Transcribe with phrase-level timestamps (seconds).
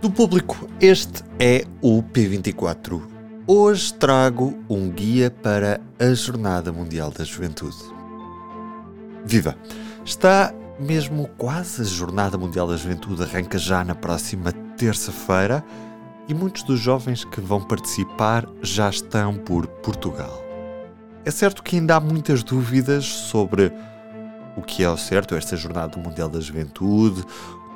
[0.00, 3.02] Do público, este é o P24.
[3.46, 7.76] Hoje trago um guia para a Jornada Mundial da Juventude.
[9.26, 9.54] Viva!
[10.02, 15.62] Está mesmo quase a Jornada Mundial da Juventude, arranca já na próxima terça-feira
[16.26, 20.42] e muitos dos jovens que vão participar já estão por Portugal.
[21.26, 23.70] É certo que ainda há muitas dúvidas sobre
[24.56, 27.22] o que é ao certo esta Jornada Mundial da Juventude,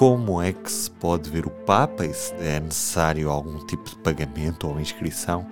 [0.00, 3.96] como é que se pode ver o Papa e se é necessário algum tipo de
[3.96, 5.46] pagamento ou inscrição,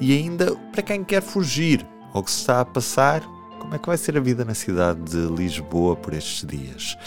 [0.00, 3.22] e ainda para quem quer fugir ao que se está a passar,
[3.60, 6.98] como é que vai ser a vida na cidade de Lisboa por estes dias.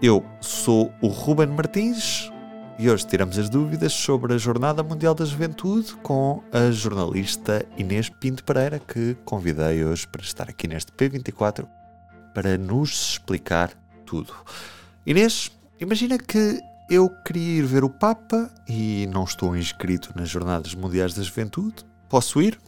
[0.00, 2.30] Eu sou o Ruben Martins
[2.78, 8.08] e hoje tiramos as dúvidas sobre a Jornada Mundial da Juventude com a jornalista Inês
[8.08, 11.66] Pinto Pereira, que convidei hoje para estar aqui neste P24
[12.32, 13.72] para nos explicar
[14.06, 14.32] tudo.
[15.04, 15.50] Inês,
[15.80, 21.14] Imagina que eu queria ir ver o Papa e não estou inscrito nas Jornadas Mundiais
[21.14, 21.84] da Juventude.
[22.08, 22.58] Posso ir?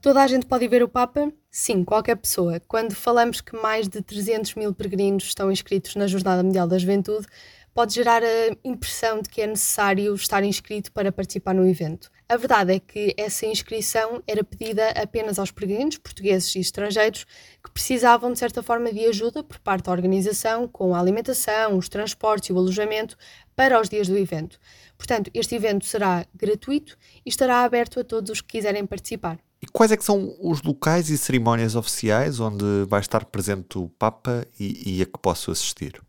[0.00, 1.32] Toda a gente pode ir ver o Papa?
[1.50, 2.60] Sim, qualquer pessoa.
[2.68, 7.26] Quando falamos que mais de 300 mil peregrinos estão inscritos na Jornada Mundial da Juventude,
[7.72, 12.10] pode gerar a impressão de que é necessário estar inscrito para participar no evento.
[12.26, 17.26] A verdade é que essa inscrição era pedida apenas aos peregrinos, portugueses e estrangeiros,
[17.62, 21.86] que precisavam de certa forma de ajuda por parte da organização com a alimentação, os
[21.86, 23.14] transportes e o alojamento
[23.54, 24.58] para os dias do evento.
[24.96, 29.38] Portanto, este evento será gratuito e estará aberto a todos os que quiserem participar.
[29.60, 33.88] E quais é que são os locais e cerimónias oficiais onde vai estar presente o
[33.98, 36.02] Papa e, e a que posso assistir?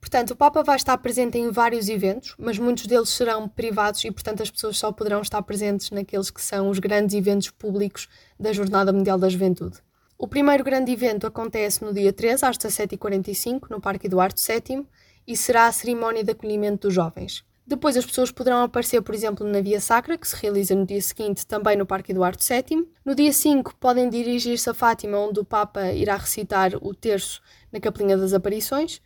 [0.00, 4.10] Portanto, o Papa vai estar presente em vários eventos, mas muitos deles serão privados e,
[4.10, 8.52] portanto, as pessoas só poderão estar presentes naqueles que são os grandes eventos públicos da
[8.52, 9.78] Jornada Mundial da Juventude.
[10.18, 14.86] O primeiro grande evento acontece no dia 3, às 17h45, no Parque Eduardo VII,
[15.26, 17.44] e será a cerimónia de acolhimento dos jovens.
[17.66, 21.00] Depois as pessoas poderão aparecer, por exemplo, na Via Sacra, que se realiza no dia
[21.00, 22.84] seguinte também no Parque Eduardo VII.
[23.04, 27.40] No dia 5 podem dirigir-se a Fátima, onde o Papa irá recitar o terço
[27.70, 29.00] na Capelinha das Aparições.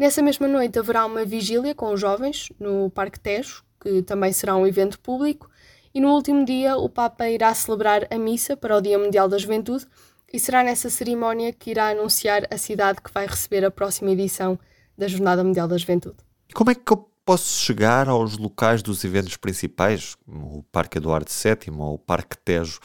[0.00, 4.56] Nessa mesma noite haverá uma vigília com os jovens no Parque Tejo, que também será
[4.56, 5.50] um evento público,
[5.92, 9.36] e no último dia o Papa irá celebrar a missa para o Dia Mundial da
[9.36, 9.86] Juventude
[10.32, 14.58] e será nessa cerimónia que irá anunciar a cidade que vai receber a próxima edição
[14.96, 16.16] da Jornada Mundial da Juventude.
[16.54, 21.76] Como é que eu posso chegar aos locais dos eventos principais, o Parque Eduardo VII
[21.78, 22.80] ou o Parque Tejo?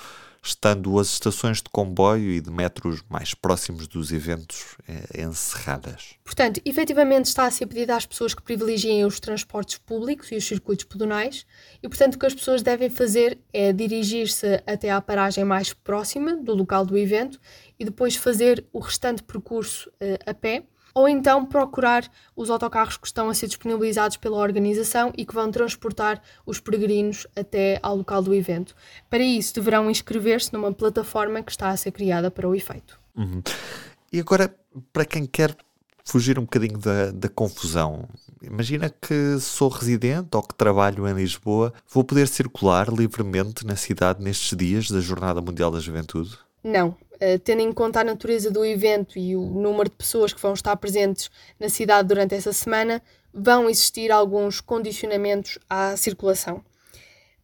[0.46, 6.16] Estando as estações de comboio e de metros mais próximos dos eventos eh, encerradas.
[6.24, 10.46] Portanto, efetivamente está a ser pedido às pessoas que privilegiem os transportes públicos e os
[10.46, 11.46] circuitos pedonais
[11.82, 16.36] e, portanto, o que as pessoas devem fazer é dirigir-se até à paragem mais próxima
[16.38, 17.40] do local do evento
[17.80, 20.64] e depois fazer o restante percurso eh, a pé
[20.96, 25.52] ou então procurar os autocarros que estão a ser disponibilizados pela organização e que vão
[25.52, 28.74] transportar os peregrinos até ao local do evento.
[29.10, 32.98] Para isso, deverão inscrever-se numa plataforma que está a ser criada para o efeito.
[33.16, 33.44] Uhum.
[34.12, 34.56] E agora,
[34.94, 35.56] para quem quer
[36.06, 38.08] fugir um bocadinho da, da, confusão.
[38.42, 44.24] Imagina que sou residente ou que trabalho em Lisboa, vou poder circular livremente na cidade
[44.24, 46.38] nestes dias da Jornada Mundial da Juventude?
[46.64, 46.96] Não,
[47.44, 50.76] tendo em conta a natureza do evento e o número de pessoas que vão estar
[50.78, 53.02] presentes na cidade durante essa semana,
[53.34, 56.64] vão existir alguns condicionamentos à circulação.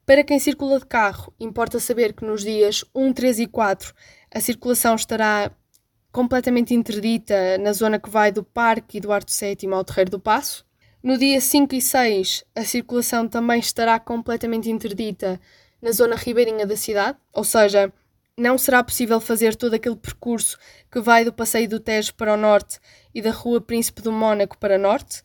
[0.06, 3.94] Para quem circula de carro, importa saber que nos dias 1, 3 e 4
[4.34, 5.52] a circulação estará
[6.12, 10.66] completamente interdita na zona que vai do Parque Eduardo VII ao Terreiro do Passo.
[11.02, 15.40] No dia 5 e 6, a circulação também estará completamente interdita
[15.82, 17.92] na zona ribeirinha da cidade, ou seja,
[18.42, 20.58] não será possível fazer todo aquele percurso
[20.92, 22.80] que vai do Passeio do Tejo para o norte
[23.14, 25.24] e da Rua Príncipe do Mónaco para norte.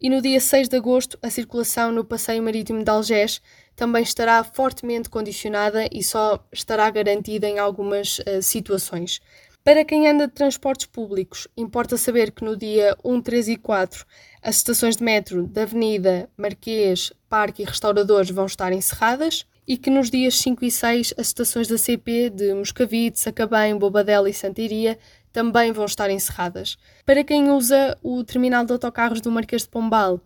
[0.00, 3.40] E no dia 6 de agosto, a circulação no Passeio Marítimo de Algés
[3.76, 9.20] também estará fortemente condicionada e só estará garantida em algumas uh, situações.
[9.62, 14.04] Para quem anda de transportes públicos, importa saber que no dia 1, 3 e 4
[14.42, 19.90] as estações de metro da Avenida, Marquês, Parque e Restauradores vão estar encerradas e que
[19.90, 24.98] nos dias 5 e 6 as estações da CP de Moscavide, Sacabém, Bobadela e Santiria
[25.30, 26.78] também vão estar encerradas.
[27.04, 30.22] Para quem usa o terminal de autocarros do Marquês de Pombal,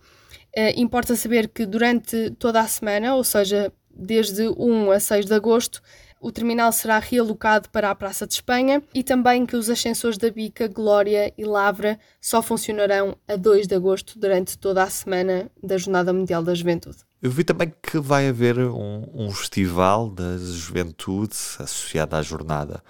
[0.54, 5.34] eh, importa saber que durante toda a semana, ou seja, desde 1 a 6 de
[5.34, 5.82] agosto,
[6.22, 10.30] o terminal será realocado para a Praça de Espanha e também que os ascensores da
[10.30, 15.76] Bica, Glória e Lavra só funcionarão a 2 de agosto durante toda a semana da
[15.76, 16.98] Jornada Mundial da Juventude.
[17.20, 22.82] Eu vi também que vai haver um, um festival da juventude associado à jornada.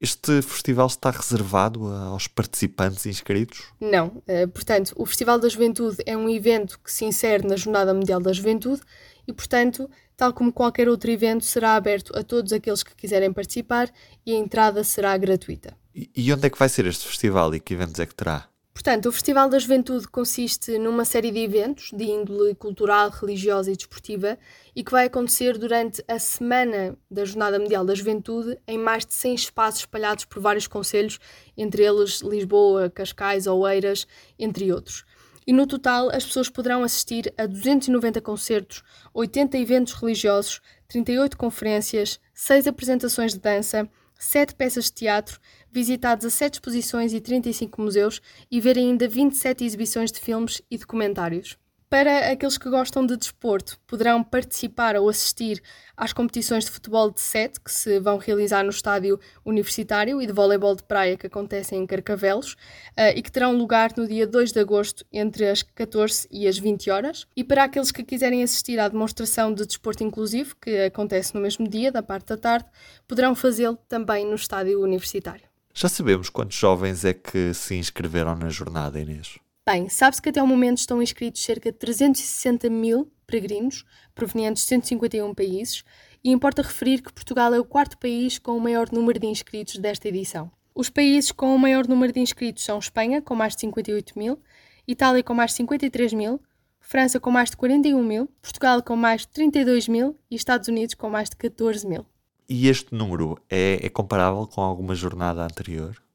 [0.00, 3.64] Este festival está reservado aos participantes inscritos?
[3.80, 4.22] Não.
[4.28, 8.20] Uh, portanto, o Festival da Juventude é um evento que se insere na Jornada Mundial
[8.20, 8.82] da Juventude
[9.26, 13.90] e, portanto, tal como qualquer outro evento, será aberto a todos aqueles que quiserem participar
[14.24, 15.76] e a entrada será gratuita.
[15.94, 18.48] E onde é que vai ser este festival e que eventos é que terá?
[18.76, 23.76] Portanto, o Festival da Juventude consiste numa série de eventos de índole cultural, religiosa e
[23.76, 24.38] desportiva
[24.76, 29.14] e que vai acontecer durante a semana da Jornada Mundial da Juventude em mais de
[29.14, 31.18] 100 espaços espalhados por vários conselhos,
[31.56, 34.06] entre eles Lisboa, Cascais, Oeiras,
[34.38, 35.06] entre outros.
[35.46, 38.82] E no total, as pessoas poderão assistir a 290 concertos,
[39.14, 43.88] 80 eventos religiosos, 38 conferências, 6 apresentações de dança,
[44.18, 45.38] 7 peças de teatro,
[45.70, 48.20] visitar 17 exposições e 35 museus
[48.50, 51.56] e ver ainda 27 exibições de filmes e documentários.
[51.88, 55.62] Para aqueles que gostam de desporto, poderão participar ou assistir
[55.96, 60.32] às competições de futebol de sete que se vão realizar no estádio universitário e de
[60.32, 62.54] voleibol de praia que acontecem em Carcavelos
[62.98, 66.58] uh, e que terão lugar no dia 2 de agosto entre as 14 e as
[66.58, 67.24] 20 horas.
[67.36, 71.68] E para aqueles que quiserem assistir à demonstração de desporto inclusivo, que acontece no mesmo
[71.68, 72.66] dia, da parte da tarde,
[73.06, 75.44] poderão fazê-lo também no estádio universitário.
[75.72, 79.38] Já sabemos quantos jovens é que se inscreveram na jornada, Inês?
[79.68, 83.84] Bem, sabe-se que até o momento estão inscritos cerca de 360 mil peregrinos
[84.14, 85.82] provenientes de 151 países
[86.22, 89.76] e importa referir que Portugal é o quarto país com o maior número de inscritos
[89.78, 90.52] desta edição.
[90.72, 94.38] Os países com o maior número de inscritos são Espanha, com mais de 58 mil,
[94.86, 96.40] Itália, com mais de 53 mil,
[96.78, 100.94] França, com mais de 41 mil, Portugal, com mais de 32 mil e Estados Unidos,
[100.94, 102.06] com mais de 14 mil.
[102.48, 106.05] E este número é, é comparável com alguma jornada anterior?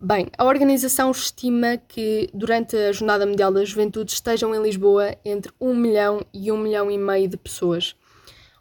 [0.00, 5.50] Bem, a organização estima que durante a Jornada Mundial da Juventude estejam em Lisboa entre
[5.60, 7.96] 1 milhão e 1 milhão e meio de pessoas.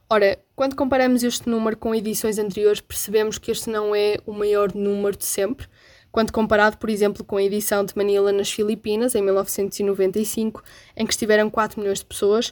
[0.09, 4.73] Ora, quando comparamos este número com edições anteriores, percebemos que este não é o maior
[4.73, 5.67] número de sempre,
[6.11, 10.63] quando comparado, por exemplo, com a edição de Manila nas Filipinas, em 1995,
[10.95, 12.51] em que estiveram 4 milhões de pessoas,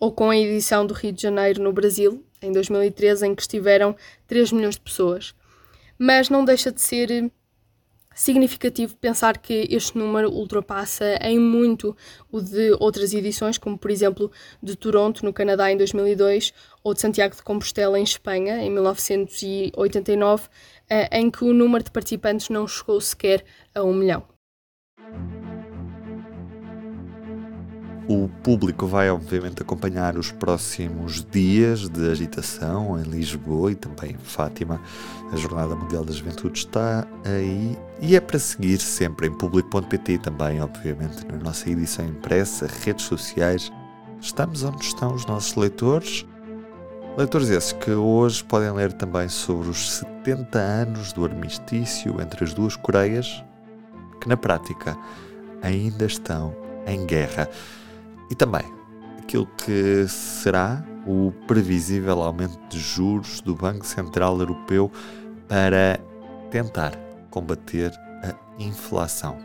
[0.00, 3.94] ou com a edição do Rio de Janeiro no Brasil, em 2013, em que estiveram
[4.26, 5.36] 3 milhões de pessoas.
[5.96, 7.30] Mas não deixa de ser
[8.14, 11.96] significativo pensar que este número ultrapassa em muito
[12.30, 14.30] o de outras edições, como por exemplo
[14.62, 16.52] de Toronto, no Canadá, em 2002,
[16.82, 20.48] ou de Santiago de Compostela, em Espanha, em 1989,
[20.88, 23.44] eh, em que o número de participantes não chegou sequer
[23.74, 24.33] a um milhão.
[28.06, 34.18] O público vai, obviamente, acompanhar os próximos dias de agitação em Lisboa e também em
[34.18, 34.78] Fátima.
[35.32, 40.60] A Jornada Mundial da Juventude está aí e é para seguir sempre em público.pt também,
[40.60, 43.72] obviamente, na nossa edição impressa, redes sociais.
[44.20, 46.26] Estamos onde estão os nossos leitores.
[47.16, 52.52] Leitores esses que hoje podem ler também sobre os 70 anos do armistício entre as
[52.52, 53.42] duas Coreias,
[54.20, 54.94] que na prática
[55.62, 56.54] ainda estão
[56.86, 57.48] em guerra.
[58.30, 58.64] E também
[59.18, 64.90] aquilo que será o previsível aumento de juros do Banco Central Europeu
[65.48, 65.98] para
[66.50, 66.92] tentar
[67.30, 67.92] combater
[68.22, 69.36] a inflação.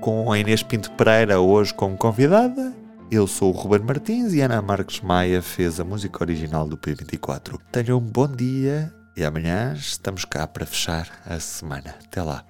[0.00, 2.74] Com a Inês Pinto Pereira hoje como convidada,
[3.10, 7.58] eu sou o Ruben Martins e Ana Marques Maia fez a música original do P24.
[7.70, 11.96] Tenham um bom dia e amanhã estamos cá para fechar a semana.
[12.04, 12.49] Até lá.